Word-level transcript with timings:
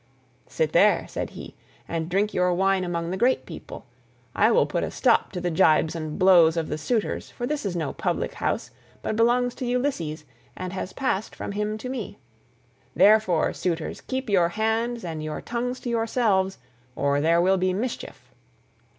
"Sit 0.47 0.71
there," 0.73 1.05
said 1.07 1.29
he, 1.29 1.53
"and 1.87 2.09
drink 2.09 2.33
your 2.33 2.51
wine 2.55 2.83
among 2.83 3.11
the 3.11 3.17
great 3.17 3.45
people. 3.45 3.85
I 4.35 4.49
will 4.49 4.65
put 4.65 4.83
a 4.83 4.89
stop 4.89 5.31
to 5.33 5.39
the 5.39 5.51
gibes 5.51 5.93
and 5.95 6.17
blows 6.17 6.57
of 6.57 6.69
the 6.69 6.79
suitors, 6.79 7.29
for 7.29 7.45
this 7.45 7.67
is 7.67 7.75
no 7.75 7.93
public 7.93 8.33
house, 8.33 8.71
but 9.03 9.15
belongs 9.15 9.53
to 9.53 9.65
Ulysses, 9.67 10.25
and 10.57 10.73
has 10.73 10.91
passed 10.91 11.35
from 11.35 11.51
him 11.51 11.77
to 11.77 11.87
me. 11.87 12.17
Therefore, 12.95 13.53
suitors, 13.53 14.01
keep 14.01 14.27
your 14.27 14.49
hands 14.49 15.05
and 15.05 15.23
your 15.23 15.39
tongues 15.39 15.79
to 15.81 15.89
yourselves, 15.91 16.57
or 16.95 17.21
there 17.21 17.39
will 17.39 17.57
be 17.57 17.71
mischief." 17.71 18.31